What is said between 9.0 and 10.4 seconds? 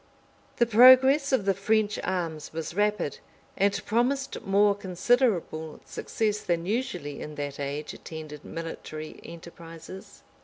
enterprises.